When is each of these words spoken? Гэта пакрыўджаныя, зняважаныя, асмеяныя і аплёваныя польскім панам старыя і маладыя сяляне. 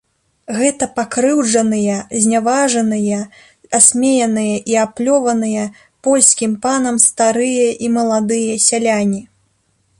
Гэта 0.59 0.85
пакрыўджаныя, 0.99 1.97
зняважаныя, 2.23 3.19
асмеяныя 3.81 4.55
і 4.73 4.79
аплёваныя 4.87 5.63
польскім 6.07 6.51
панам 6.67 6.95
старыя 7.07 7.67
і 7.87 7.95
маладыя 7.99 8.53
сяляне. 8.69 9.21